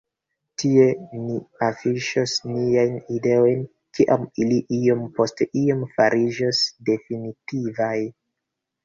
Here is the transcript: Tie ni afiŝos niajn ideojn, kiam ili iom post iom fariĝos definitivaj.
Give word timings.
Tie 0.59 0.85
ni 1.25 1.33
afiŝos 1.65 2.31
niajn 2.53 2.95
ideojn, 3.17 3.61
kiam 3.97 4.23
ili 4.45 4.57
iom 4.79 5.05
post 5.21 5.45
iom 5.65 5.85
fariĝos 5.99 6.63
definitivaj. 6.89 7.95